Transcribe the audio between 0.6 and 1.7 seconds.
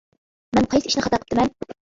قايسى ئىشنى خاتا قىپتىمەن؟!